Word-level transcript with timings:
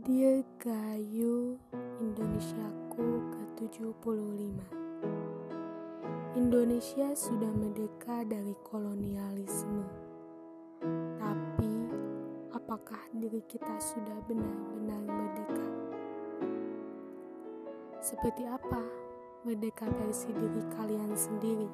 Dear 0.00 0.40
Gayu 0.56 1.60
Indonesiaku 2.00 3.20
ke-75 3.36 4.56
Indonesia 6.40 7.12
sudah 7.12 7.52
merdeka 7.52 8.24
dari 8.24 8.56
kolonialisme 8.64 9.84
Tapi 11.20 11.72
apakah 12.48 13.12
diri 13.12 13.44
kita 13.44 13.76
sudah 13.76 14.16
benar-benar 14.24 15.04
merdeka? 15.04 15.68
Seperti 18.00 18.48
apa 18.48 18.80
merdeka 19.44 19.84
versi 19.84 20.32
diri 20.32 20.64
kalian 20.80 21.12
sendiri? 21.12 21.68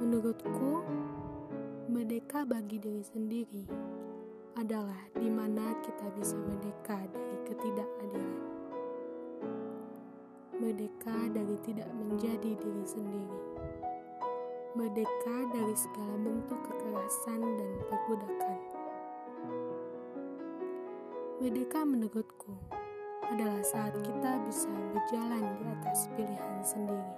Menurutku, 0.00 0.80
merdeka 1.92 2.48
bagi 2.48 2.80
diri 2.80 3.04
sendiri 3.04 3.99
adalah 4.58 4.98
di 5.14 5.30
mana 5.30 5.78
kita 5.86 6.10
bisa 6.18 6.34
merdeka 6.34 6.98
dari 7.14 7.36
ketidakadilan. 7.46 8.38
Merdeka 10.58 11.16
dari 11.30 11.56
tidak 11.62 11.90
menjadi 11.94 12.58
diri 12.58 12.84
sendiri. 12.84 13.40
Merdeka 14.74 15.36
dari 15.54 15.74
segala 15.74 16.14
bentuk 16.18 16.60
kekerasan 16.66 17.40
dan 17.58 17.70
perbudakan. 17.86 18.60
Merdeka 21.40 21.80
menurutku 21.86 22.54
adalah 23.30 23.62
saat 23.62 23.94
kita 24.02 24.42
bisa 24.50 24.70
berjalan 24.90 25.44
di 25.56 25.64
atas 25.78 26.10
pilihan 26.18 26.60
sendiri. 26.66 27.14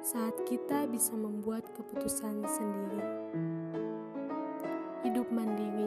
Saat 0.00 0.34
kita 0.48 0.88
bisa 0.88 1.12
membuat 1.18 1.66
keputusan 1.74 2.46
sendiri 2.46 3.04
hidup 5.06 5.30
mandiri, 5.30 5.86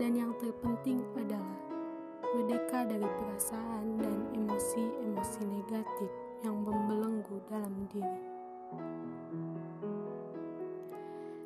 dan 0.00 0.16
yang 0.16 0.32
terpenting 0.40 1.04
adalah 1.12 1.60
merdeka 2.32 2.88
dari 2.88 3.04
perasaan 3.04 4.00
dan 4.00 4.16
emosi-emosi 4.32 5.42
negatif 5.44 6.08
yang 6.40 6.56
membelenggu 6.64 7.36
dalam 7.52 7.84
diri. 7.92 8.24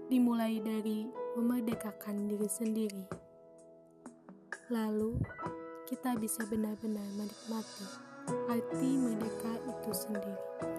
Dimulai 0.07 0.63
dari 0.63 1.11
memerdekakan 1.35 2.31
diri 2.31 2.47
sendiri, 2.47 3.05
lalu 4.71 5.19
kita 5.91 6.15
bisa 6.15 6.47
benar-benar 6.47 7.11
menikmati 7.19 7.87
arti 8.47 8.91
merdeka 9.03 9.51
itu 9.67 9.91
sendiri. 9.91 10.78